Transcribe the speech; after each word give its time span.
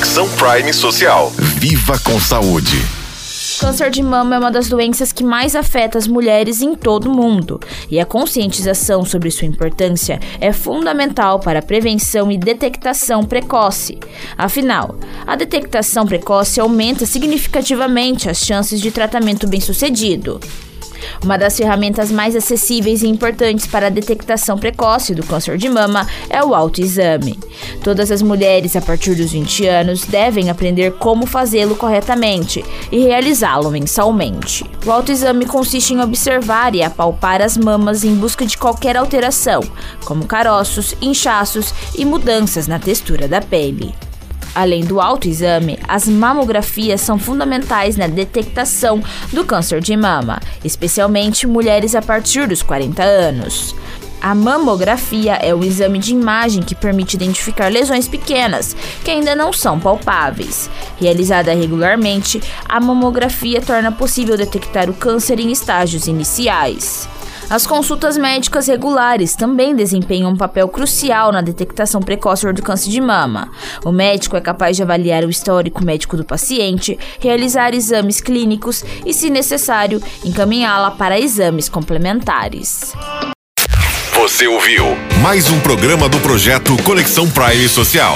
Conexão 0.00 0.26
Prime 0.30 0.72
Social. 0.72 1.30
Viva 1.36 1.98
com 1.98 2.18
saúde. 2.18 2.78
Câncer 3.60 3.90
de 3.90 4.02
mama 4.02 4.34
é 4.34 4.38
uma 4.38 4.50
das 4.50 4.66
doenças 4.66 5.12
que 5.12 5.22
mais 5.22 5.54
afeta 5.54 5.98
as 5.98 6.08
mulheres 6.08 6.62
em 6.62 6.74
todo 6.74 7.10
o 7.10 7.14
mundo, 7.14 7.60
e 7.90 8.00
a 8.00 8.06
conscientização 8.06 9.04
sobre 9.04 9.30
sua 9.30 9.46
importância 9.46 10.18
é 10.40 10.54
fundamental 10.54 11.38
para 11.38 11.58
a 11.58 11.62
prevenção 11.62 12.32
e 12.32 12.38
detectação 12.38 13.24
precoce. 13.24 13.98
Afinal, 14.38 14.96
a 15.26 15.36
detectação 15.36 16.06
precoce 16.06 16.58
aumenta 16.58 17.04
significativamente 17.04 18.30
as 18.30 18.38
chances 18.38 18.80
de 18.80 18.90
tratamento 18.90 19.46
bem-sucedido. 19.46 20.40
Uma 21.22 21.36
das 21.36 21.56
ferramentas 21.56 22.10
mais 22.10 22.34
acessíveis 22.34 23.02
e 23.02 23.08
importantes 23.08 23.66
para 23.66 23.86
a 23.86 23.90
detectação 23.90 24.58
precoce 24.58 25.14
do 25.14 25.24
câncer 25.24 25.56
de 25.56 25.68
mama 25.68 26.06
é 26.28 26.42
o 26.42 26.54
autoexame. 26.54 27.38
Todas 27.82 28.10
as 28.10 28.22
mulheres 28.22 28.76
a 28.76 28.80
partir 28.80 29.14
dos 29.14 29.32
20 29.32 29.66
anos 29.66 30.04
devem 30.04 30.50
aprender 30.50 30.92
como 30.92 31.26
fazê-lo 31.26 31.76
corretamente 31.76 32.64
e 32.90 33.00
realizá-lo 33.00 33.70
mensalmente. 33.70 34.64
O 34.84 34.90
autoexame 34.90 35.46
consiste 35.46 35.94
em 35.94 36.00
observar 36.00 36.74
e 36.74 36.82
apalpar 36.82 37.42
as 37.42 37.56
mamas 37.56 38.04
em 38.04 38.14
busca 38.14 38.46
de 38.46 38.56
qualquer 38.56 38.96
alteração, 38.96 39.62
como 40.04 40.26
caroços, 40.26 40.94
inchaços 41.00 41.74
e 41.96 42.04
mudanças 42.04 42.66
na 42.66 42.78
textura 42.78 43.28
da 43.28 43.40
pele. 43.40 43.94
Além 44.54 44.84
do 44.84 45.00
autoexame, 45.00 45.78
as 45.86 46.08
mamografias 46.08 47.00
são 47.00 47.18
fundamentais 47.18 47.96
na 47.96 48.06
detectação 48.06 49.02
do 49.32 49.44
câncer 49.44 49.80
de 49.80 49.96
mama, 49.96 50.40
especialmente 50.64 51.46
mulheres 51.46 51.94
a 51.94 52.02
partir 52.02 52.48
dos 52.48 52.62
40 52.62 53.02
anos. 53.02 53.74
A 54.20 54.34
mamografia 54.34 55.34
é 55.36 55.54
o 55.54 55.64
exame 55.64 55.98
de 55.98 56.12
imagem 56.12 56.62
que 56.62 56.74
permite 56.74 57.14
identificar 57.16 57.72
lesões 57.72 58.06
pequenas 58.06 58.76
que 59.02 59.10
ainda 59.10 59.34
não 59.34 59.50
são 59.50 59.80
palpáveis. 59.80 60.68
Realizada 61.00 61.54
regularmente, 61.54 62.42
a 62.68 62.78
mamografia 62.78 63.62
torna 63.62 63.90
possível 63.90 64.36
detectar 64.36 64.90
o 64.90 64.94
câncer 64.94 65.40
em 65.40 65.50
estágios 65.50 66.06
iniciais. 66.06 67.08
As 67.50 67.66
consultas 67.66 68.16
médicas 68.16 68.68
regulares 68.68 69.34
também 69.34 69.74
desempenham 69.74 70.30
um 70.30 70.36
papel 70.36 70.68
crucial 70.68 71.32
na 71.32 71.40
detectação 71.40 72.00
precoce 72.00 72.50
do 72.52 72.62
câncer 72.62 72.90
de 72.90 73.00
mama. 73.00 73.50
O 73.84 73.90
médico 73.90 74.36
é 74.36 74.40
capaz 74.40 74.76
de 74.76 74.84
avaliar 74.84 75.24
o 75.24 75.30
histórico 75.30 75.84
médico 75.84 76.16
do 76.16 76.24
paciente, 76.24 76.96
realizar 77.18 77.74
exames 77.74 78.20
clínicos 78.20 78.84
e, 79.04 79.12
se 79.12 79.28
necessário, 79.30 80.00
encaminhá-la 80.24 80.92
para 80.92 81.18
exames 81.18 81.68
complementares. 81.68 82.92
Você 84.14 84.46
ouviu 84.46 84.84
mais 85.20 85.50
um 85.50 85.58
programa 85.58 86.08
do 86.08 86.20
projeto 86.20 86.80
Conexão 86.84 87.28
Prime 87.28 87.68
Social. 87.68 88.14